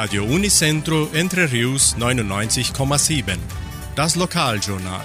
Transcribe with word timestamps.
Radio 0.00 0.22
Unicentro 0.22 1.08
Entre 1.12 1.50
Rius 1.50 1.96
99,7. 1.96 3.36
Das 3.96 4.14
Lokaljournal. 4.14 5.02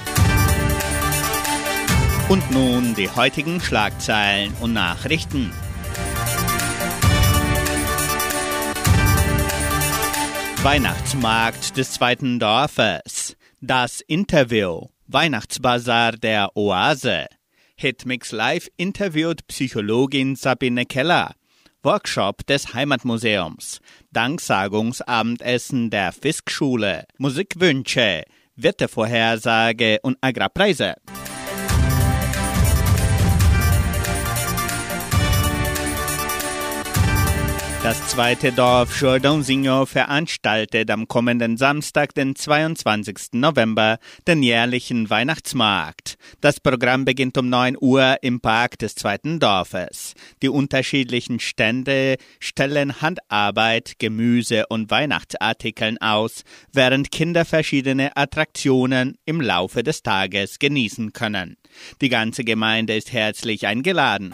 Und 2.30 2.52
nun 2.52 2.94
die 2.94 3.10
heutigen 3.10 3.60
Schlagzeilen 3.60 4.54
und 4.62 4.74
Nachrichten. 4.74 5.52
Weihnachtsmarkt 10.62 11.76
des 11.76 11.94
zweiten 11.94 12.38
Dorfes. 12.38 13.36
Das 13.62 14.00
Interview. 14.00 14.90
Weihnachtsbazar 15.08 16.12
der 16.12 16.56
Oase. 16.56 17.26
Hitmix 17.76 18.32
Live 18.32 18.68
interviewt 18.78 19.48
Psychologin 19.48 20.36
Sabine 20.36 20.86
Keller. 20.86 21.34
Workshop 21.84 22.46
des 22.48 22.74
Heimatmuseums. 22.74 23.82
Danksagungsabendessen 24.12 25.90
der 25.90 26.14
Fiskschule. 26.14 27.06
Musikwünsche. 27.18 28.24
Wettervorhersage 28.56 30.00
und 30.02 30.18
Agrarpreise. 30.22 30.96
Das 37.84 38.08
zweite 38.08 38.54
Dorf 38.54 39.02
Jordãozinho 39.02 39.86
veranstaltet 39.86 40.90
am 40.90 41.10
kommenden 41.10 41.58
Samstag, 41.58 42.16
den 42.16 42.34
22. 42.34 43.34
November, 43.34 44.00
den 44.26 44.42
jährlichen 44.42 45.10
Weihnachtsmarkt. 45.10 46.18
Das 46.40 46.62
Programm 46.62 47.04
beginnt 47.04 47.38
um 47.38 47.50
9 47.50 47.76
Uhr 47.78 48.16
im 48.22 48.40
Park 48.40 48.80
des 48.80 48.96
zweiten 48.96 49.42
Dorfes. 49.42 50.14
Die 50.42 50.48
unterschiedlichen 50.48 51.42
Stände 51.42 52.16
stellen 52.40 53.02
Handarbeit, 53.02 53.96
Gemüse 54.00 54.66
und 54.68 54.90
Weihnachtsartikeln 54.90 55.98
aus, 55.98 56.44
während 56.72 57.12
Kinder 57.12 57.44
verschiedene 57.44 58.16
Attraktionen 58.16 59.18
im 59.26 59.42
Laufe 59.42 59.84
des 59.84 60.04
Tages 60.04 60.58
genießen 60.58 61.12
können. 61.12 61.58
Die 62.00 62.08
ganze 62.08 62.46
Gemeinde 62.46 62.96
ist 62.96 63.12
herzlich 63.12 63.68
eingeladen. 63.68 64.34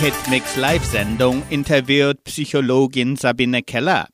Hitmix 0.00 0.56
Live-Sendung 0.56 1.42
interviewt 1.50 2.24
Psychologin 2.24 3.16
Sabine 3.16 3.62
Keller. 3.62 4.08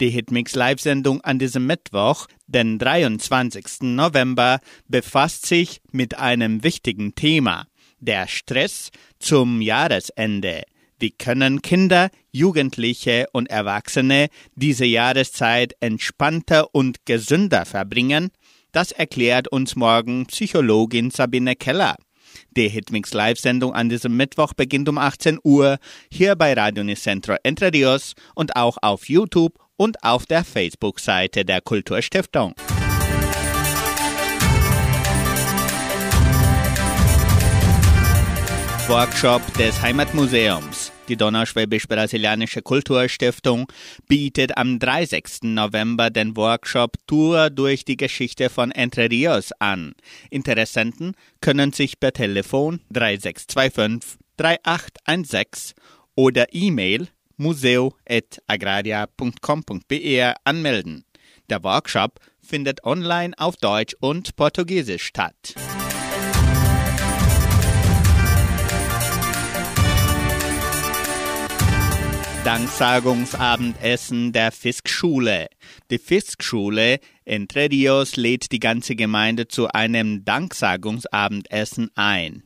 Die 0.00 0.10
Hitmix 0.10 0.54
Live-Sendung 0.54 1.20
an 1.22 1.38
diesem 1.38 1.66
Mittwoch, 1.66 2.26
den 2.46 2.78
23. 2.78 3.82
November, 3.82 4.60
befasst 4.88 5.46
sich 5.46 5.80
mit 5.90 6.18
einem 6.18 6.62
wichtigen 6.62 7.14
Thema, 7.14 7.66
der 7.98 8.28
Stress 8.28 8.90
zum 9.18 9.60
Jahresende. 9.62 10.62
Wie 11.00 11.10
können 11.10 11.62
Kinder, 11.62 12.10
Jugendliche 12.30 13.26
und 13.32 13.50
Erwachsene 13.50 14.28
diese 14.54 14.84
Jahreszeit 14.84 15.74
entspannter 15.80 16.74
und 16.74 17.06
gesünder 17.06 17.64
verbringen? 17.64 18.30
Das 18.70 18.92
erklärt 18.92 19.48
uns 19.48 19.76
morgen 19.76 20.26
Psychologin 20.26 21.10
Sabine 21.10 21.56
Keller. 21.56 21.96
Die 22.56 22.68
Hitmix 22.68 23.12
Live-Sendung 23.12 23.74
an 23.74 23.88
diesem 23.88 24.16
Mittwoch 24.16 24.54
beginnt 24.54 24.88
um 24.88 24.98
18 24.98 25.38
Uhr 25.44 25.78
hier 26.10 26.36
bei 26.36 26.54
Radio 26.54 26.84
Nicentro 26.84 27.36
Entre 27.42 27.72
Rios 27.72 28.14
und 28.34 28.56
auch 28.56 28.78
auf 28.82 29.08
YouTube 29.08 29.58
und 29.76 30.02
auf 30.02 30.26
der 30.26 30.44
Facebook-Seite 30.44 31.44
der 31.44 31.60
Kulturstiftung. 31.60 32.54
Workshop 38.88 39.40
des 39.54 39.80
Heimatmuseums. 39.80 40.81
Die 41.08 41.16
Donauschwäbisch-Brasilianische 41.16 42.62
Kulturstiftung 42.62 43.66
bietet 44.06 44.56
am 44.56 44.78
30. 44.78 45.42
November 45.42 46.10
den 46.10 46.36
Workshop 46.36 46.92
Tour 47.06 47.50
durch 47.50 47.84
die 47.84 47.96
Geschichte 47.96 48.48
von 48.50 48.70
Entre 48.70 49.10
Rios 49.10 49.50
an. 49.58 49.96
Interessenten 50.30 51.16
können 51.40 51.72
sich 51.72 51.98
per 51.98 52.12
Telefon 52.12 52.78
3625 52.90 54.20
3816 54.36 55.74
oder 56.14 56.46
E-Mail 56.52 57.08
museo.agraria.com.br 57.36 60.34
anmelden. 60.44 61.04
Der 61.50 61.64
Workshop 61.64 62.20
findet 62.40 62.84
online 62.84 63.34
auf 63.36 63.56
Deutsch 63.56 63.96
und 64.00 64.36
Portugiesisch 64.36 65.02
statt. 65.04 65.56
Danksagungsabendessen 72.44 74.32
der 74.32 74.50
Fiskschule. 74.50 75.46
Die 75.92 75.98
Fiskschule 75.98 76.98
Entre 77.24 77.70
Rios 77.70 78.16
lädt 78.16 78.50
die 78.50 78.58
ganze 78.58 78.96
Gemeinde 78.96 79.46
zu 79.46 79.68
einem 79.68 80.24
Danksagungsabendessen 80.24 81.90
ein. 81.94 82.42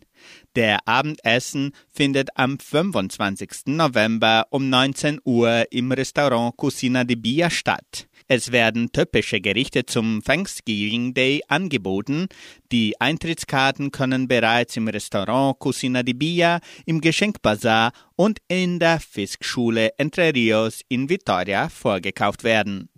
Der 0.55 0.87
Abendessen 0.87 1.73
findet 1.91 2.29
am 2.35 2.59
25. 2.59 3.69
November 3.69 4.47
um 4.51 4.69
19 4.69 5.19
Uhr 5.25 5.65
im 5.71 5.91
Restaurant 5.91 6.59
Cucina 6.59 7.05
de 7.05 7.17
Bia 7.17 7.49
statt. 7.49 8.07
Es 8.29 8.51
werden 8.51 8.91
typische 8.91 9.41
Gerichte 9.41 9.87
zum 9.87 10.21
Thanksgiving 10.25 11.15
Day 11.15 11.43
angeboten. 11.47 12.27
Die 12.73 13.01
Eintrittskarten 13.01 13.93
können 13.93 14.27
bereits 14.27 14.77
im 14.77 14.89
Restaurant 14.89 15.61
Cucina 15.61 16.03
di 16.03 16.15
Bia, 16.15 16.59
im 16.87 17.01
Geschenkbazar 17.01 17.93
und 18.17 18.41
in 18.49 18.81
der 18.81 18.99
Fiskschule 18.99 19.93
Entre 19.97 20.35
Rios 20.35 20.81
in 20.89 21.09
Vitoria 21.09 21.69
vorgekauft 21.69 22.43
werden. 22.43 22.89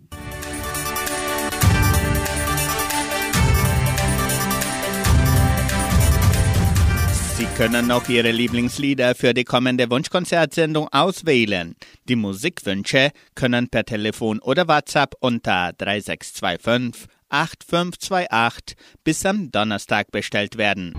Können 7.58 7.88
noch 7.88 8.08
Ihre 8.08 8.30
Lieblingslieder 8.30 9.16
für 9.16 9.34
die 9.34 9.42
kommende 9.42 9.90
Wunschkonzertsendung 9.90 10.86
auswählen. 10.92 11.74
Die 12.08 12.14
Musikwünsche 12.14 13.10
können 13.34 13.68
per 13.68 13.84
Telefon 13.84 14.38
oder 14.38 14.68
WhatsApp 14.68 15.16
unter 15.18 15.72
3625 15.76 17.08
8528 17.28 18.76
bis 19.02 19.26
am 19.26 19.50
Donnerstag 19.50 20.12
bestellt 20.12 20.56
werden. 20.56 20.94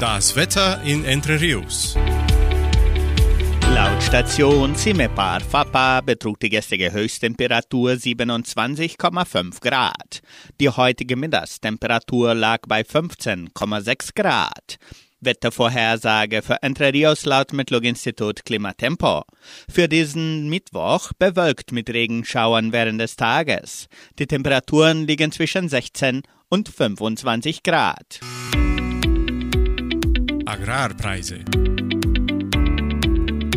Das 0.00 0.34
Wetter 0.34 0.80
in 0.82 1.04
Entre 1.04 1.38
Rios. 1.38 1.94
Laut 3.74 4.02
Station 4.02 4.76
Cimepar 4.76 5.40
Fapa 5.40 6.02
betrug 6.02 6.38
die 6.40 6.50
gestrige 6.50 6.92
Höchsttemperatur 6.92 7.92
27,5 7.92 9.60
Grad. 9.62 10.20
Die 10.60 10.68
heutige 10.68 11.16
Mittagstemperatur 11.16 12.34
lag 12.34 12.58
bei 12.68 12.82
15,6 12.82 14.14
Grad. 14.14 14.76
Wettervorhersage 15.22 16.42
für 16.42 16.62
Entre 16.62 16.92
Rios 16.92 17.24
laut 17.24 17.54
Metlog-Institut 17.54 18.44
Klimatempo. 18.44 19.22
Für 19.70 19.88
diesen 19.88 20.50
Mittwoch 20.50 21.12
bewölkt 21.18 21.72
mit 21.72 21.88
Regenschauern 21.88 22.72
während 22.72 23.00
des 23.00 23.16
Tages. 23.16 23.86
Die 24.18 24.26
Temperaturen 24.26 25.06
liegen 25.06 25.32
zwischen 25.32 25.70
16 25.70 26.22
und 26.50 26.68
25 26.68 27.62
Grad. 27.62 28.20
Agrarpreise. 30.44 31.42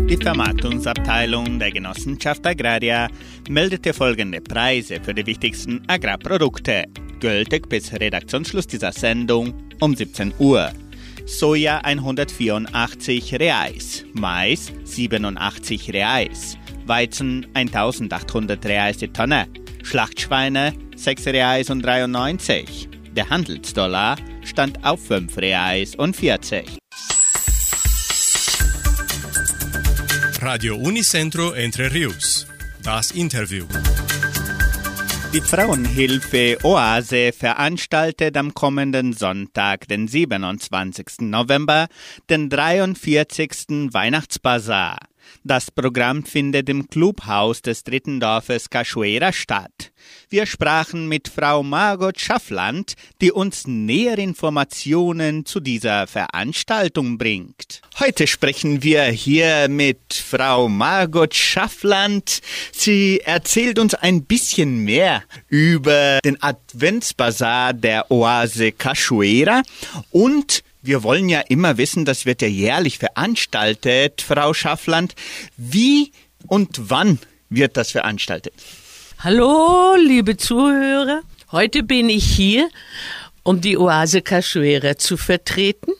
Die 0.07 0.17
Vermarktungsabteilung 0.17 1.57
der 1.57 1.71
Genossenschaft 1.71 2.45
Agraria 2.45 3.07
meldete 3.49 3.91
folgende 3.91 4.39
Preise 4.39 4.99
für 5.01 5.16
die 5.16 5.25
wichtigsten 5.25 5.81
Agrarprodukte, 5.88 6.83
gültig 7.19 7.67
bis 7.67 7.91
Redaktionsschluss 7.91 8.67
dieser 8.67 8.91
Sendung 8.91 9.56
um 9.80 9.95
17 9.95 10.31
Uhr. 10.38 10.71
Soja 11.25 11.80
184 11.80 13.33
Reais, 13.39 14.06
Mais 14.13 14.71
87 14.83 15.91
Reais, 15.91 16.56
Weizen 16.85 17.47
1800 17.56 18.63
Reais 18.63 18.97
die 18.97 19.07
Tonne, 19.07 19.47
Schlachtschweine 19.81 20.74
6 20.95 21.25
Reais 21.27 21.71
und 21.71 21.81
93. 21.81 22.89
Der 23.15 23.31
Handelsdollar 23.31 24.18
stand 24.44 24.85
auf 24.85 25.03
5 25.03 25.35
Reais 25.39 25.95
und 25.95 26.15
40. 26.15 26.77
Radio 30.45 30.75
Unicentro 30.75 31.53
Entre 31.53 31.92
Rius. 31.92 32.45
Das 32.83 33.09
Interview. 33.09 33.65
Die 35.33 35.42
Frauenhilfe 35.42 36.59
Oase 36.62 37.31
veranstaltet 37.33 38.38
am 38.38 38.53
kommenden 38.53 39.13
Sonntag, 39.13 39.88
den 39.88 40.07
27. 40.07 41.21
November, 41.21 41.88
den 42.30 42.51
43. 42.51 43.92
Weihnachtsbazar. 43.92 45.00
Das 45.44 45.72
Programm 45.72 46.25
findet 46.25 46.69
im 46.69 46.89
Clubhaus 46.89 47.62
des 47.62 47.83
dritten 47.83 48.19
Dorfes 48.19 48.69
Cachoeira 48.69 49.31
statt. 49.31 49.92
Wir 50.30 50.45
sprachen 50.45 51.07
mit 51.07 51.30
Frau 51.30 51.63
Margot 51.63 52.19
Schaffland, 52.19 52.95
die 53.22 53.31
uns 53.31 53.68
nähere 53.68 54.22
Informationen 54.22 55.45
zu 55.45 55.60
dieser 55.60 56.07
Veranstaltung 56.07 57.18
bringt. 57.18 57.81
Heute 58.00 58.27
sprechen 58.27 58.83
wir 58.83 59.04
hier 59.04 59.68
mit 59.69 60.13
Frau 60.13 60.68
Margot 60.68 61.33
Schaffland. 61.33 62.42
Sie 62.71 63.21
erzählt 63.21 63.80
uns 63.80 63.94
ein 63.94 64.25
bisschen 64.25 64.80
mehr 64.80 65.24
über 65.48 66.19
den 66.25 66.42
Adventsbazar 66.42 67.74
der 67.74 68.12
Oase 68.12 68.71
Cachoeira 68.71 69.62
und 70.12 70.64
wir 70.85 71.03
wollen 71.03 71.29
ja 71.29 71.41
immer 71.41 71.77
wissen, 71.77 72.05
das 72.05 72.25
wird 72.25 72.41
ja 72.41 72.47
jährlich 72.47 72.97
veranstaltet, 72.99 74.21
Frau 74.21 74.53
Schaffland. 74.53 75.15
Wie 75.57 76.11
und 76.47 76.89
wann 76.89 77.19
wird 77.49 77.77
das 77.77 77.91
veranstaltet? 77.91 78.53
Hallo, 79.19 79.95
liebe 79.95 80.37
Zuhörer. 80.37 81.21
Heute 81.51 81.83
bin 81.83 82.09
ich 82.09 82.25
hier, 82.25 82.69
um 83.43 83.61
die 83.61 83.77
Oase 83.77 84.21
Cachoeira 84.21 84.97
zu 84.97 85.17
vertreten 85.17 85.93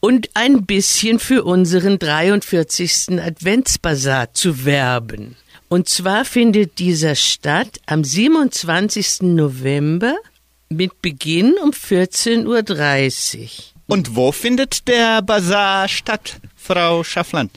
und 0.00 0.30
ein 0.34 0.64
bisschen 0.64 1.18
für 1.18 1.44
unseren 1.44 1.98
43. 1.98 3.20
Adventsbasar 3.20 4.32
zu 4.34 4.64
werben. 4.64 5.36
Und 5.68 5.88
zwar 5.88 6.24
findet 6.24 6.78
dieser 6.78 7.14
statt 7.14 7.80
am 7.86 8.04
27. 8.04 9.22
November 9.22 10.16
mit 10.70 11.02
Beginn 11.02 11.54
um 11.62 11.70
14.30 11.70 12.46
Uhr. 12.46 13.77
Und 13.88 14.14
wo 14.14 14.32
findet 14.32 14.86
der 14.86 15.22
Bazar 15.22 15.88
statt, 15.88 16.36
Frau 16.54 17.02
Schaffland? 17.02 17.50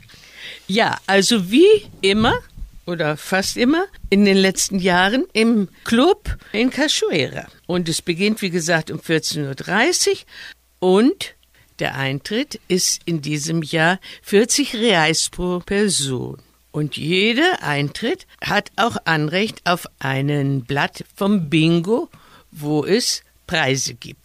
Ja, 0.65 0.97
also 1.05 1.51
wie 1.51 1.85
immer 1.99 2.39
oder 2.85 3.17
fast 3.17 3.57
immer 3.57 3.85
in 4.09 4.23
den 4.23 4.37
letzten 4.37 4.79
Jahren 4.79 5.25
im 5.33 5.67
Club 5.83 6.37
in 6.53 6.69
Cachoeira. 6.69 7.47
Und 7.67 7.89
es 7.89 8.01
beginnt, 8.01 8.41
wie 8.41 8.49
gesagt, 8.49 8.91
um 8.91 8.99
14.30 8.99 10.09
Uhr 10.79 10.95
und 10.95 11.35
der 11.79 11.95
Eintritt 11.95 12.61
ist 12.69 13.01
in 13.03 13.21
diesem 13.21 13.61
Jahr 13.61 13.99
40 14.21 14.75
Reais 14.75 15.29
pro 15.29 15.59
Person. 15.59 16.37
Und 16.71 16.95
jeder 16.95 17.61
Eintritt 17.61 18.25
hat 18.41 18.71
auch 18.77 18.95
Anrecht 19.03 19.59
auf 19.65 19.85
einen 19.99 20.63
Blatt 20.63 21.03
vom 21.13 21.49
Bingo, 21.49 22.07
wo 22.51 22.85
es 22.85 23.21
Preise 23.47 23.95
gibt. 23.95 24.20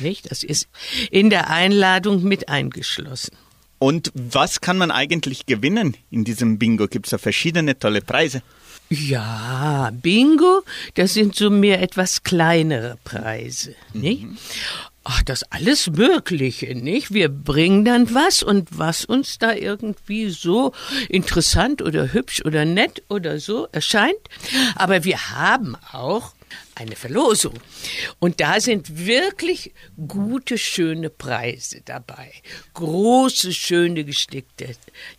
Nicht? 0.00 0.30
Das 0.30 0.42
ist 0.42 0.68
in 1.10 1.30
der 1.30 1.50
Einladung 1.50 2.22
mit 2.22 2.48
eingeschlossen. 2.48 3.36
Und 3.78 4.10
was 4.14 4.60
kann 4.60 4.76
man 4.76 4.90
eigentlich 4.90 5.46
gewinnen 5.46 5.96
in 6.10 6.24
diesem 6.24 6.58
Bingo? 6.58 6.88
Gibt 6.88 7.06
es 7.06 7.10
da 7.10 7.18
verschiedene 7.18 7.78
tolle 7.78 8.00
Preise? 8.00 8.42
Ja, 8.90 9.90
Bingo, 9.92 10.62
das 10.94 11.14
sind 11.14 11.34
so 11.36 11.50
mehr 11.50 11.82
etwas 11.82 12.22
kleinere 12.22 12.96
Preise, 13.04 13.74
nicht? 13.92 14.24
Mhm. 14.24 14.38
Ach, 15.04 15.22
das 15.22 15.42
alles 15.44 15.88
Mögliche, 15.90 16.74
nicht? 16.74 17.14
Wir 17.14 17.30
bringen 17.30 17.84
dann 17.84 18.14
was 18.14 18.42
und 18.42 18.68
was 18.76 19.04
uns 19.06 19.38
da 19.38 19.54
irgendwie 19.54 20.28
so 20.28 20.72
interessant 21.08 21.80
oder 21.80 22.12
hübsch 22.12 22.42
oder 22.44 22.66
nett 22.66 23.02
oder 23.08 23.40
so 23.40 23.68
erscheint. 23.72 24.18
Aber 24.74 25.04
wir 25.04 25.30
haben 25.30 25.76
auch 25.92 26.32
eine 26.74 26.96
Verlosung. 26.96 27.54
Und 28.18 28.40
da 28.40 28.60
sind 28.60 29.06
wirklich 29.06 29.72
gute, 30.06 30.58
schöne 30.58 31.10
Preise 31.10 31.80
dabei. 31.84 32.32
Große, 32.74 33.52
schöne 33.52 34.04
gestickte 34.04 34.74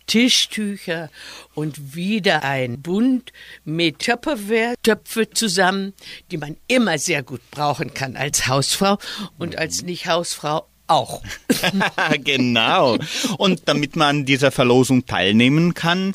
Tischtücher 0.06 1.10
und 1.54 1.94
wieder 1.94 2.44
ein 2.44 2.80
Bund 2.80 3.32
mit 3.64 4.00
Tupperware, 4.00 4.74
Töpfe 4.82 5.30
zusammen, 5.30 5.94
die 6.30 6.38
man 6.38 6.56
immer 6.68 6.98
sehr 6.98 7.22
gut 7.22 7.42
brauchen 7.50 7.94
kann 7.94 8.16
als 8.16 8.46
Hausfrau 8.46 8.98
und 9.38 9.58
als 9.58 9.82
Nicht-Hausfrau 9.82 10.66
auch. 10.90 11.22
genau. 12.24 12.98
Und 13.38 13.62
damit 13.66 13.96
man 13.96 14.26
dieser 14.26 14.50
Verlosung 14.50 15.06
teilnehmen 15.06 15.74
kann? 15.74 16.14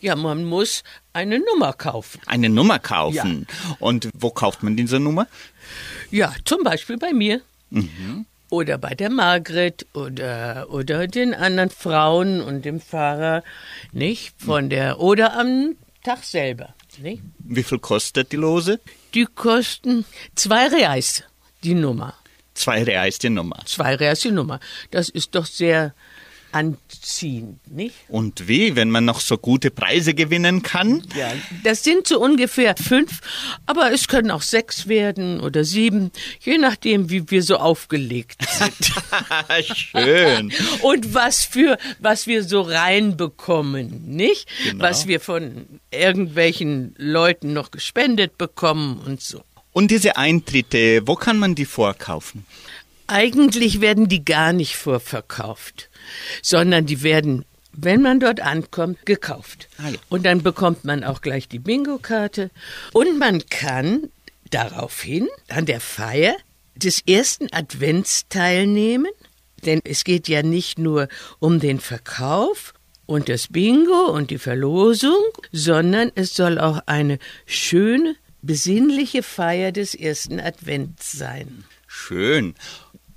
Ja, 0.00 0.16
man 0.16 0.44
muss 0.44 0.82
eine 1.14 1.38
Nummer 1.38 1.72
kaufen. 1.72 2.20
Eine 2.26 2.48
Nummer 2.48 2.78
kaufen? 2.78 3.46
Ja. 3.48 3.76
Und 3.78 4.10
wo 4.14 4.30
kauft 4.30 4.62
man 4.62 4.76
diese 4.76 5.00
Nummer? 5.00 5.26
Ja, 6.10 6.34
zum 6.44 6.62
Beispiel 6.62 6.98
bei 6.98 7.12
mir. 7.12 7.40
Mhm. 7.70 8.26
Oder 8.50 8.78
bei 8.78 8.94
der 8.94 9.10
Margret 9.10 9.86
oder, 9.94 10.66
oder 10.68 11.06
den 11.08 11.34
anderen 11.34 11.70
Frauen 11.70 12.40
und 12.40 12.64
dem 12.64 12.80
Fahrer, 12.80 13.42
nicht? 13.92 14.34
Von 14.38 14.68
der, 14.68 15.00
oder 15.00 15.38
am 15.38 15.76
Tag 16.02 16.22
selber, 16.24 16.74
nicht? 16.98 17.22
Wie 17.38 17.62
viel 17.62 17.78
kostet 17.78 18.30
die 18.32 18.36
Lose? 18.36 18.80
Die 19.14 19.24
kosten 19.24 20.04
zwei 20.34 20.68
Reais, 20.68 21.24
die 21.62 21.74
Nummer. 21.74 22.14
Zwei 22.54 22.84
Reais 22.84 23.18
die 23.18 23.30
Nummer. 23.30 23.60
Zwei 23.64 23.96
Reais 23.96 24.20
die 24.20 24.30
Nummer. 24.30 24.60
Das 24.90 25.08
ist 25.08 25.34
doch 25.34 25.46
sehr 25.46 25.94
anziehend, 26.54 27.58
nicht? 27.70 27.96
Und 28.08 28.46
wie, 28.46 28.76
wenn 28.76 28.88
man 28.88 29.04
noch 29.04 29.20
so 29.20 29.36
gute 29.36 29.70
Preise 29.72 30.14
gewinnen 30.14 30.62
kann? 30.62 31.02
Ja, 31.16 31.32
das 31.64 31.82
sind 31.82 32.06
so 32.06 32.20
ungefähr 32.20 32.76
fünf, 32.76 33.20
aber 33.66 33.92
es 33.92 34.06
können 34.06 34.30
auch 34.30 34.42
sechs 34.42 34.86
werden 34.86 35.40
oder 35.40 35.64
sieben, 35.64 36.12
je 36.40 36.58
nachdem, 36.58 37.10
wie 37.10 37.28
wir 37.28 37.42
so 37.42 37.56
aufgelegt 37.56 38.40
sind. 38.48 38.92
Schön. 39.76 40.52
Und 40.82 41.12
was 41.12 41.44
für, 41.44 41.76
was 41.98 42.28
wir 42.28 42.44
so 42.44 42.60
reinbekommen, 42.60 44.08
nicht? 44.08 44.46
Genau. 44.64 44.84
Was 44.84 45.08
wir 45.08 45.18
von 45.18 45.80
irgendwelchen 45.90 46.94
Leuten 46.98 47.52
noch 47.52 47.72
gespendet 47.72 48.38
bekommen 48.38 49.00
und 49.04 49.20
so. 49.20 49.42
Und 49.72 49.90
diese 49.90 50.16
Eintritte, 50.16 51.02
wo 51.04 51.16
kann 51.16 51.38
man 51.38 51.56
die 51.56 51.64
vorkaufen? 51.64 52.46
Eigentlich 53.08 53.80
werden 53.80 54.08
die 54.08 54.24
gar 54.24 54.52
nicht 54.52 54.76
vorverkauft, 54.76 55.90
sondern 56.42 56.86
die 56.86 57.02
werden, 57.02 57.44
wenn 57.72 58.02
man 58.02 58.20
dort 58.20 58.40
ankommt, 58.40 59.04
gekauft. 59.06 59.68
Ah, 59.78 59.90
ja. 59.90 59.98
Und 60.08 60.24
dann 60.24 60.42
bekommt 60.42 60.84
man 60.84 61.04
auch 61.04 61.20
gleich 61.20 61.48
die 61.48 61.58
Bingo-Karte. 61.58 62.50
Und 62.92 63.18
man 63.18 63.44
kann 63.46 64.10
daraufhin 64.50 65.28
an 65.48 65.66
der 65.66 65.80
Feier 65.80 66.36
des 66.76 67.02
ersten 67.06 67.52
Advents 67.52 68.26
teilnehmen, 68.28 69.10
denn 69.64 69.80
es 69.84 70.04
geht 70.04 70.28
ja 70.28 70.42
nicht 70.42 70.78
nur 70.78 71.08
um 71.38 71.60
den 71.60 71.80
Verkauf 71.80 72.74
und 73.06 73.28
das 73.28 73.48
Bingo 73.48 74.10
und 74.10 74.30
die 74.30 74.38
Verlosung, 74.38 75.22
sondern 75.52 76.10
es 76.14 76.34
soll 76.34 76.58
auch 76.58 76.80
eine 76.86 77.18
schöne 77.46 78.16
besinnliche 78.42 79.22
Feier 79.22 79.72
des 79.72 79.94
ersten 79.94 80.40
Advents 80.40 81.12
sein. 81.12 81.64
Schön. 81.86 82.54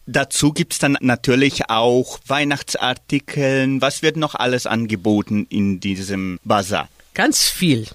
Dazu 0.09 0.53
gibt 0.53 0.71
es 0.71 0.79
dann 0.79 0.97
natürlich 1.01 1.69
auch 1.69 2.19
Weihnachtsartikeln. 2.25 3.81
Was 3.81 4.01
wird 4.01 4.15
noch 4.15 4.35
alles 4.35 4.65
angeboten 4.65 5.45
in 5.49 5.81
diesem 5.81 6.39
Bazar? 6.45 6.87
Ganz 7.13 7.49
viel. 7.49 7.87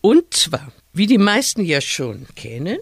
Und 0.00 0.32
zwar, 0.32 0.72
wie 0.94 1.06
die 1.06 1.18
meisten 1.18 1.62
ja 1.62 1.82
schon 1.82 2.26
kennen, 2.36 2.78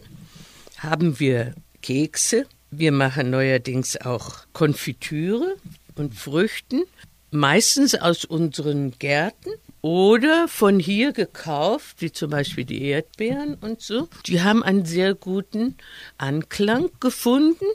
haben 0.78 1.18
wir 1.18 1.54
Kekse. 1.82 2.46
Wir 2.70 2.92
machen 2.92 3.30
neuerdings 3.30 4.00
auch 4.00 4.46
Konfitüre 4.52 5.56
und 5.96 6.14
Früchten, 6.14 6.84
meistens 7.32 7.96
aus 7.96 8.24
unseren 8.24 8.96
Gärten 9.00 9.50
oder 9.82 10.46
von 10.46 10.78
hier 10.78 11.12
gekauft, 11.12 11.96
wie 11.98 12.12
zum 12.12 12.30
Beispiel 12.30 12.64
die 12.64 12.82
Erdbeeren 12.82 13.54
und 13.54 13.80
so. 13.80 14.08
Die 14.26 14.42
haben 14.42 14.62
einen 14.62 14.84
sehr 14.84 15.14
guten 15.14 15.76
Anklang 16.18 16.90
gefunden 17.00 17.66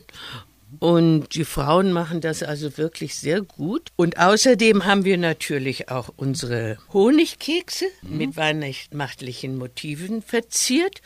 und 0.80 1.36
die 1.36 1.46
Frauen 1.46 1.92
machen 1.92 2.22
das 2.22 2.44
also 2.44 2.78
wirklich 2.78 3.16
sehr 3.16 3.42
gut. 3.42 3.90
Und 3.96 4.18
außerdem 4.18 4.86
haben 4.86 5.06
wir 5.06 5.18
natürlich 5.18 5.90
auch 5.90 6.10
unsere 6.16 6.78
Honigkekse 6.94 7.86
mhm. 8.01 8.18
mit 8.18 8.38
weihnachtlichen 8.38 9.58
Motiven 9.58 10.22
verziert. 10.22 11.01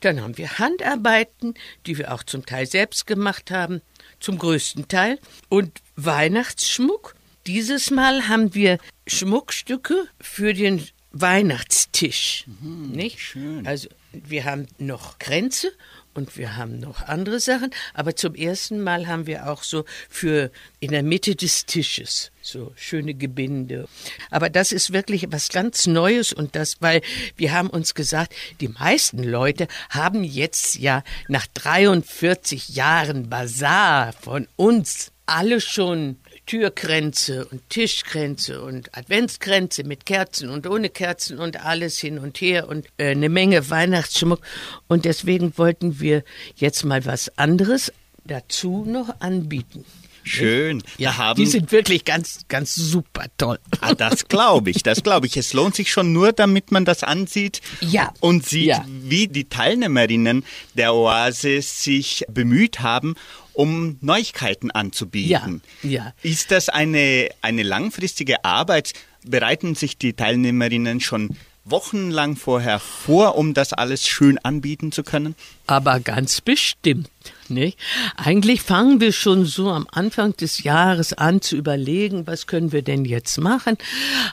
Dann 0.00 0.22
haben 0.22 0.38
wir 0.38 0.58
Handarbeiten, 0.58 1.54
die 1.86 1.98
wir 1.98 2.12
auch 2.12 2.22
zum 2.22 2.46
Teil 2.46 2.66
selbst 2.66 3.06
gemacht 3.06 3.50
haben, 3.50 3.82
zum 4.20 4.38
größten 4.38 4.88
Teil. 4.88 5.18
Und 5.48 5.80
Weihnachtsschmuck. 5.96 7.14
Dieses 7.46 7.90
Mal 7.90 8.28
haben 8.28 8.54
wir 8.54 8.78
Schmuckstücke 9.06 10.06
für 10.20 10.54
den 10.54 10.86
Weihnachtstisch. 11.12 12.44
Mhm, 12.46 12.90
nicht? 12.92 13.20
Schön. 13.20 13.66
Also 13.66 13.88
wir 14.12 14.44
haben 14.44 14.66
noch 14.78 15.18
Kränze 15.18 15.72
und 16.20 16.36
wir 16.36 16.56
haben 16.56 16.78
noch 16.78 17.08
andere 17.08 17.40
Sachen, 17.40 17.70
aber 17.94 18.14
zum 18.14 18.34
ersten 18.34 18.82
Mal 18.82 19.06
haben 19.06 19.26
wir 19.26 19.50
auch 19.50 19.62
so 19.62 19.86
für 20.10 20.50
in 20.78 20.90
der 20.90 21.02
Mitte 21.02 21.34
des 21.34 21.64
Tisches 21.64 22.30
so 22.42 22.72
schöne 22.76 23.14
Gebinde. 23.14 23.88
Aber 24.30 24.50
das 24.50 24.70
ist 24.72 24.92
wirklich 24.92 25.26
was 25.30 25.48
ganz 25.48 25.86
Neues 25.86 26.34
und 26.34 26.56
das, 26.56 26.76
weil 26.80 27.00
wir 27.36 27.52
haben 27.52 27.70
uns 27.70 27.94
gesagt, 27.94 28.34
die 28.60 28.68
meisten 28.68 29.22
Leute 29.22 29.66
haben 29.88 30.22
jetzt 30.22 30.76
ja 30.76 31.02
nach 31.28 31.46
43 31.54 32.70
Jahren 32.70 33.30
Bazar 33.30 34.12
von 34.12 34.46
uns 34.56 35.12
alle 35.24 35.60
schon 35.60 36.16
Türkränze 36.50 37.46
und 37.46 37.70
Tischkränze 37.70 38.60
und 38.60 38.98
Adventskränze 38.98 39.84
mit 39.84 40.04
Kerzen 40.04 40.50
und 40.50 40.66
ohne 40.66 40.88
Kerzen 40.88 41.38
und 41.38 41.64
alles 41.64 42.00
hin 42.00 42.18
und 42.18 42.40
her 42.40 42.66
und 42.66 42.88
äh, 42.96 43.12
eine 43.12 43.28
Menge 43.28 43.70
Weihnachtsschmuck. 43.70 44.40
Und 44.88 45.04
deswegen 45.04 45.56
wollten 45.58 46.00
wir 46.00 46.24
jetzt 46.56 46.84
mal 46.84 47.06
was 47.06 47.38
anderes 47.38 47.92
dazu 48.24 48.84
noch 48.84 49.20
anbieten. 49.20 49.84
Schön. 50.22 50.82
Ja, 50.98 51.16
haben, 51.16 51.42
die 51.42 51.46
sind 51.46 51.72
wirklich 51.72 52.04
ganz, 52.04 52.40
ganz 52.48 52.74
super 52.74 53.26
toll. 53.36 53.58
Ah, 53.80 53.94
das 53.94 54.28
glaube 54.28 54.70
ich, 54.70 54.82
das 54.82 55.02
glaube 55.02 55.26
ich. 55.26 55.36
Es 55.36 55.52
lohnt 55.52 55.74
sich 55.74 55.90
schon 55.90 56.12
nur, 56.12 56.32
damit 56.32 56.70
man 56.70 56.84
das 56.84 57.02
ansieht 57.02 57.60
ja. 57.80 58.12
und 58.20 58.46
sieht, 58.46 58.66
ja. 58.66 58.84
wie 58.86 59.28
die 59.28 59.48
Teilnehmerinnen 59.48 60.44
der 60.74 60.94
Oase 60.94 61.62
sich 61.62 62.24
bemüht 62.28 62.80
haben, 62.80 63.14
um 63.52 63.98
Neuigkeiten 64.00 64.70
anzubieten. 64.70 65.62
Ja, 65.82 65.90
ja. 65.90 66.14
Ist 66.22 66.50
das 66.50 66.68
eine, 66.68 67.28
eine 67.42 67.62
langfristige 67.62 68.44
Arbeit? 68.44 68.92
Bereiten 69.24 69.74
sich 69.74 69.98
die 69.98 70.14
Teilnehmerinnen 70.14 71.00
schon 71.00 71.36
wochenlang 71.64 72.36
vorher 72.36 72.78
vor, 72.78 73.36
um 73.36 73.54
das 73.54 73.72
alles 73.72 74.06
schön 74.06 74.38
anbieten 74.38 74.92
zu 74.92 75.02
können? 75.02 75.34
Aber 75.66 76.00
ganz 76.00 76.40
bestimmt. 76.40 77.10
Nicht? 77.48 77.78
Eigentlich 78.16 78.62
fangen 78.62 79.00
wir 79.00 79.12
schon 79.12 79.44
so 79.44 79.70
am 79.70 79.86
Anfang 79.90 80.36
des 80.36 80.62
Jahres 80.62 81.12
an 81.12 81.40
zu 81.40 81.56
überlegen, 81.56 82.26
was 82.26 82.46
können 82.46 82.72
wir 82.72 82.82
denn 82.82 83.04
jetzt 83.04 83.38
machen? 83.38 83.76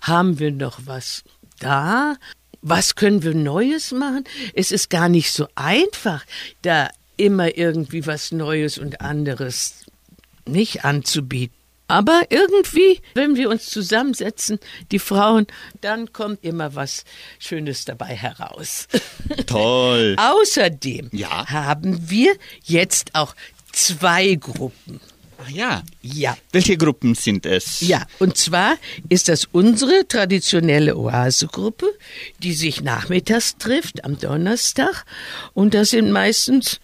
Haben 0.03 0.39
wir 0.39 0.51
noch 0.51 0.79
was 0.85 1.23
da? 1.59 2.15
Was 2.61 2.95
können 2.95 3.23
wir 3.23 3.33
Neues 3.33 3.91
machen? 3.91 4.23
Es 4.53 4.71
ist 4.71 4.89
gar 4.89 5.09
nicht 5.09 5.31
so 5.31 5.47
einfach, 5.55 6.25
da 6.61 6.89
immer 7.17 7.57
irgendwie 7.57 8.05
was 8.05 8.31
Neues 8.31 8.77
und 8.77 9.01
anderes 9.01 9.85
nicht 10.45 10.85
anzubieten. 10.85 11.56
Aber 11.87 12.23
irgendwie, 12.29 12.99
wenn 13.13 13.35
wir 13.35 13.49
uns 13.49 13.69
zusammensetzen, 13.69 14.59
die 14.91 14.99
Frauen, 14.99 15.47
dann 15.81 16.11
kommt 16.11 16.43
immer 16.43 16.75
was 16.75 17.05
Schönes 17.39 17.85
dabei 17.85 18.15
heraus. 18.15 18.87
Toll. 19.45 20.15
Außerdem 20.17 21.09
ja. 21.13 21.47
haben 21.49 22.09
wir 22.09 22.35
jetzt 22.63 23.15
auch 23.15 23.35
zwei 23.71 24.35
Gruppen. 24.35 24.99
Ach 25.39 25.49
ja. 25.49 25.83
Ja. 26.01 26.37
Welche 26.51 26.77
Gruppen 26.77 27.15
sind 27.15 27.45
es? 27.45 27.81
Ja, 27.81 28.05
und 28.19 28.37
zwar 28.37 28.77
ist 29.07 29.29
das 29.29 29.45
unsere 29.45 30.07
traditionelle 30.07 30.97
Oasegruppe, 30.97 31.87
die 32.39 32.53
sich 32.53 32.81
nachmittags 32.81 33.57
trifft 33.57 34.03
am 34.03 34.19
Donnerstag. 34.19 35.05
Und 35.53 35.73
das 35.73 35.91
sind 35.91 36.11
meistens 36.11 36.79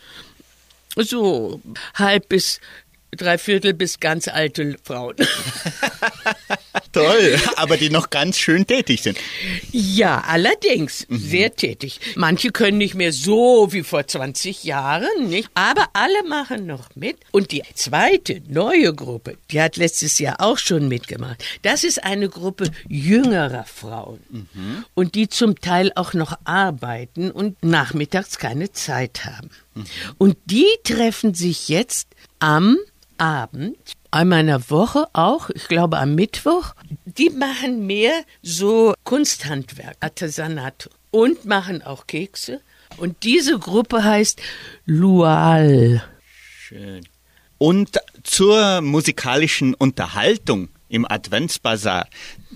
so 0.96 1.62
halb 1.96 2.30
bis 2.30 2.60
drei 3.16 3.38
Viertel 3.38 3.74
bis 3.74 4.00
ganz 4.00 4.28
alte 4.28 4.76
Frauen. 4.84 5.16
Toll, 6.92 7.40
aber 7.56 7.78
die 7.78 7.90
noch 7.90 8.12
ganz 8.12 8.38
schön 8.38 8.68
tätig 8.68 9.02
sind. 9.02 9.18
Ja, 9.72 10.24
allerdings 10.28 11.08
mhm. 11.10 11.18
sehr 11.18 11.56
tätig. 11.56 12.00
Manche 12.16 12.52
können 12.52 12.78
nicht 12.78 12.94
mehr 12.94 13.12
so 13.12 13.74
wie 13.74 13.82
vor 13.82 14.06
20 14.06 14.64
Jahren, 14.64 15.28
nicht? 15.28 15.50
Aber 15.56 15.88
alle 15.94 16.24
machen 16.28 16.68
noch 16.68 16.96
mit. 16.96 17.18
Und 17.32 17.52
die 17.52 17.64
zweite 17.74 18.42
neue 18.48 18.94
Gruppe, 18.94 19.38
die 19.50 19.60
hat 19.60 19.78
letztes 19.78 20.20
Jahr 20.20 20.40
auch 20.40 20.60
schon 20.60 20.88
mitgemacht. 20.88 21.44
Das 21.64 21.84
ist 21.84 22.04
eine 22.04 22.30
Gruppe 22.30 22.70
jüngerer 22.88 23.66
Frauen. 23.66 24.20
Mhm. 24.30 24.86
Und 24.94 25.16
die 25.16 25.30
zum 25.30 25.60
Teil 25.60 25.92
auch 25.96 26.14
noch 26.14 26.38
arbeiten 26.44 27.32
und 27.32 27.64
nachmittags 27.64 28.38
keine 28.38 28.72
Zeit 28.72 29.26
haben. 29.26 29.50
Mhm. 29.74 29.86
Und 30.20 30.38
die 30.46 30.68
treffen 30.84 31.34
sich 31.34 31.70
jetzt 31.70 32.08
am 32.40 32.78
Abend, 33.24 33.78
einmal 34.12 34.42
in 34.42 34.48
der 34.48 34.70
Woche 34.70 35.08
auch, 35.14 35.50
ich 35.52 35.70
glaube 35.70 35.98
am 35.98 36.14
Mittwoch, 36.14 36.74
die 37.06 37.30
machen 37.30 37.88
mehr 37.88 38.12
so 38.42 38.94
Kunsthandwerk, 39.06 39.96
Artesanat 40.02 40.90
und 41.10 41.46
machen 41.46 41.82
auch 41.82 42.06
Kekse. 42.06 42.60
Und 42.98 43.24
diese 43.24 43.58
Gruppe 43.60 44.04
heißt 44.04 44.42
Lual. 44.86 46.04
Schön. 46.68 47.08
Und 47.58 47.98
zur 48.24 48.82
musikalischen 48.82 49.74
Unterhaltung 49.74 50.68
im 50.90 51.10
Adventsbazar, 51.10 52.10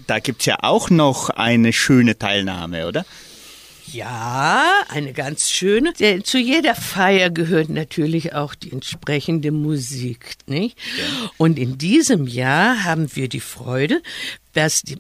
da 0.06 0.20
gibt 0.20 0.42
es 0.42 0.48
ja 0.48 0.58
auch 0.64 0.90
noch 0.90 1.30
eine 1.30 1.72
schöne 1.72 2.20
Teilnahme, 2.20 2.88
oder? 2.88 3.06
Ja, 3.92 4.84
eine 4.90 5.14
ganz 5.14 5.50
schöne. 5.50 5.94
Zu 6.24 6.40
jeder 6.40 6.76
Feier 6.76 7.30
gehört 7.30 7.70
natürlich 7.70 8.34
auch 8.34 8.54
die 8.54 8.72
entsprechende 8.72 9.52
Musik, 9.52 10.36
nicht? 10.46 10.78
Ja. 10.98 11.32
Und 11.38 11.58
in 11.58 11.78
diesem 11.78 12.28
Jahr 12.28 12.84
haben 12.84 13.16
wir 13.16 13.30
die 13.30 13.40
Freude, 13.40 14.02
dass 14.54 14.82
die 14.82 14.98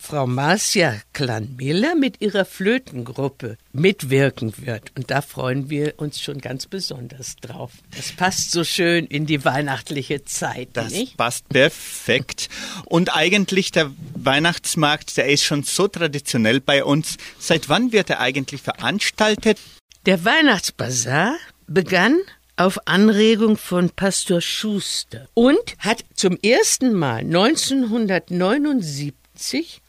Frau 0.00 0.26
Marcia 0.26 1.00
Klan-Miller 1.12 1.94
mit 1.94 2.20
ihrer 2.20 2.44
Flötengruppe 2.44 3.56
mitwirken 3.72 4.52
wird. 4.56 4.90
Und 4.96 5.08
da 5.10 5.20
freuen 5.20 5.70
wir 5.70 5.94
uns 5.98 6.20
schon 6.20 6.38
ganz 6.38 6.66
besonders 6.66 7.36
drauf. 7.36 7.70
Das 7.94 8.10
passt 8.12 8.50
so 8.50 8.64
schön 8.64 9.06
in 9.06 9.26
die 9.26 9.44
weihnachtliche 9.44 10.24
Zeit. 10.24 10.70
Das 10.72 10.90
nicht? 10.90 11.16
passt 11.16 11.48
perfekt. 11.48 12.48
Und 12.86 13.14
eigentlich 13.14 13.70
der 13.72 13.92
Weihnachtsmarkt, 14.14 15.16
der 15.16 15.28
ist 15.28 15.44
schon 15.44 15.62
so 15.64 15.86
traditionell 15.86 16.60
bei 16.60 16.82
uns. 16.82 17.18
Seit 17.38 17.68
wann 17.68 17.92
wird 17.92 18.10
er 18.10 18.18
eigentlich 18.20 18.62
veranstaltet? 18.62 19.58
Der 20.06 20.24
Weihnachtsbazar 20.24 21.36
begann 21.66 22.18
auf 22.56 22.86
Anregung 22.86 23.58
von 23.58 23.90
Pastor 23.90 24.40
Schuster 24.40 25.28
und 25.34 25.76
hat 25.78 26.04
zum 26.14 26.38
ersten 26.42 26.94
Mal 26.94 27.18
1979 27.18 29.82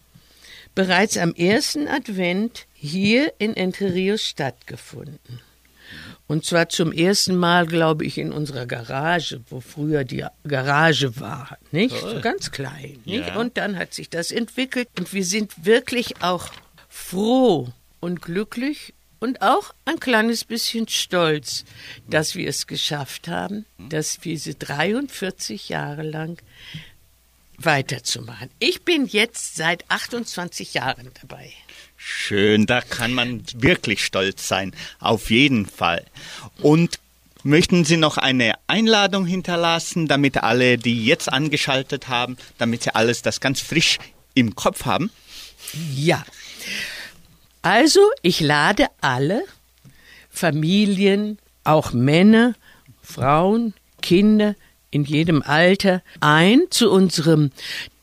bereits 0.75 1.17
am 1.17 1.33
ersten 1.33 1.87
Advent 1.87 2.67
hier 2.73 3.33
in 3.37 3.55
Entre 3.55 3.93
Rios 3.93 4.23
stattgefunden. 4.23 5.41
Und 6.27 6.45
zwar 6.45 6.69
zum 6.69 6.93
ersten 6.93 7.35
Mal, 7.35 7.65
glaube 7.65 8.05
ich, 8.05 8.17
in 8.17 8.31
unserer 8.31 8.65
Garage, 8.65 9.41
wo 9.49 9.59
früher 9.59 10.05
die 10.05 10.25
Garage 10.47 11.19
war, 11.19 11.57
nicht? 11.71 11.99
Toll. 11.99 12.15
So 12.15 12.21
ganz 12.21 12.51
klein? 12.51 13.01
Ja. 13.03 13.35
Und 13.35 13.57
dann 13.57 13.77
hat 13.77 13.93
sich 13.93 14.09
das 14.09 14.31
entwickelt 14.31 14.87
und 14.97 15.11
wir 15.13 15.25
sind 15.25 15.65
wirklich 15.65 16.21
auch 16.21 16.47
froh 16.87 17.67
und 17.99 18.21
glücklich 18.21 18.93
und 19.19 19.41
auch 19.41 19.73
ein 19.83 19.99
kleines 19.99 20.45
bisschen 20.45 20.87
stolz, 20.87 21.65
dass 22.09 22.35
wir 22.35 22.47
es 22.47 22.65
geschafft 22.65 23.27
haben, 23.27 23.65
dass 23.77 24.23
wir 24.23 24.31
diese 24.31 24.55
43 24.55 25.67
Jahre 25.67 26.03
lang 26.03 26.41
weiterzumachen. 27.57 28.49
Ich 28.59 28.83
bin 28.83 29.05
jetzt 29.05 29.55
seit 29.55 29.89
28 29.89 30.73
Jahren 30.73 31.11
dabei. 31.21 31.51
Schön, 31.97 32.65
da 32.65 32.81
kann 32.81 33.13
man 33.13 33.43
wirklich 33.55 34.03
stolz 34.03 34.47
sein, 34.47 34.73
auf 34.99 35.29
jeden 35.29 35.67
Fall. 35.67 36.05
Und 36.61 36.99
möchten 37.43 37.85
Sie 37.85 37.97
noch 37.97 38.17
eine 38.17 38.53
Einladung 38.67 39.25
hinterlassen, 39.25 40.07
damit 40.07 40.37
alle, 40.37 40.77
die 40.77 41.05
jetzt 41.05 41.31
angeschaltet 41.31 42.07
haben, 42.07 42.37
damit 42.57 42.83
sie 42.83 42.95
alles 42.95 43.21
das 43.21 43.39
ganz 43.39 43.61
frisch 43.61 43.99
im 44.33 44.55
Kopf 44.55 44.85
haben? 44.85 45.11
Ja. 45.95 46.25
Also, 47.61 48.01
ich 48.23 48.39
lade 48.39 48.87
alle 49.01 49.43
Familien, 50.31 51.37
auch 51.63 51.93
Männer, 51.93 52.55
Frauen, 53.03 53.73
Kinder, 54.01 54.55
in 54.91 55.05
jedem 55.05 55.41
Alter 55.41 56.03
ein 56.19 56.63
zu 56.69 56.91
unserem 56.91 57.51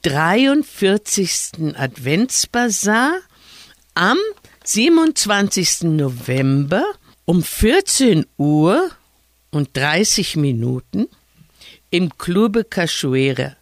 43. 0.02 1.74
Adventsbasar 1.76 3.18
am 3.94 4.16
27. 4.64 5.82
November 5.82 6.84
um 7.24 7.42
14 7.42 8.26
Uhr 8.38 8.90
und 9.50 9.76
30 9.76 10.36
Minuten 10.36 11.08
im 11.90 12.16
Clube 12.16 12.64
Cachoeira. 12.64 13.56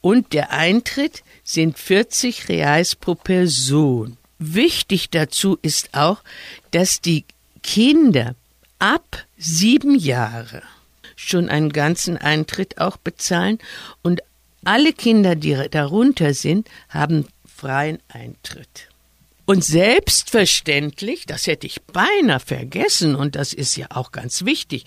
Und 0.00 0.32
der 0.32 0.50
Eintritt 0.50 1.22
sind 1.44 1.78
40 1.78 2.48
Reais 2.48 2.94
pro 2.94 3.14
Person. 3.14 4.16
Wichtig 4.38 5.10
dazu 5.10 5.58
ist 5.62 5.94
auch, 5.94 6.22
dass 6.72 7.00
die 7.00 7.24
Kinder 7.62 8.34
ab 8.78 9.24
sieben 9.38 9.94
Jahre 9.94 10.62
schon 11.28 11.48
einen 11.48 11.72
ganzen 11.72 12.16
Eintritt 12.16 12.78
auch 12.78 12.96
bezahlen 12.96 13.58
und 14.02 14.22
alle 14.64 14.92
Kinder, 14.92 15.34
die 15.34 15.56
darunter 15.70 16.34
sind, 16.34 16.68
haben 16.88 17.26
freien 17.46 17.98
Eintritt. 18.08 18.88
Und 19.46 19.62
selbstverständlich, 19.62 21.26
das 21.26 21.46
hätte 21.46 21.66
ich 21.66 21.82
beinahe 21.82 22.40
vergessen, 22.40 23.14
und 23.14 23.36
das 23.36 23.52
ist 23.52 23.76
ja 23.76 23.88
auch 23.90 24.10
ganz 24.10 24.44
wichtig, 24.46 24.86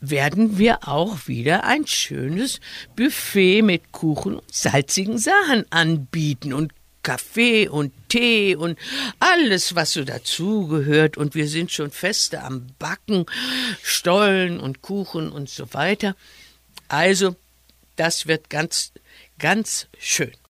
werden 0.00 0.58
wir 0.58 0.88
auch 0.88 1.28
wieder 1.28 1.62
ein 1.62 1.86
schönes 1.86 2.60
Buffet 2.96 3.62
mit 3.62 3.92
Kuchen 3.92 4.34
und 4.34 4.52
salzigen 4.52 5.16
Sachen 5.16 5.64
anbieten 5.70 6.52
und 6.52 6.72
Kaffee 7.02 7.68
und 7.68 7.92
Tee 8.08 8.56
und 8.56 8.78
alles, 9.18 9.74
was 9.74 9.92
so 9.92 10.04
dazugehört. 10.04 11.16
Und 11.16 11.34
wir 11.34 11.48
sind 11.48 11.72
schon 11.72 11.90
feste 11.90 12.42
am 12.42 12.68
Backen, 12.78 13.26
Stollen 13.82 14.60
und 14.60 14.82
Kuchen 14.82 15.30
und 15.32 15.48
so 15.48 15.72
weiter. 15.74 16.16
Also, 16.88 17.36
das 17.96 18.26
wird 18.26 18.50
ganz, 18.50 18.92
ganz 19.38 19.88
schön. 19.98 20.32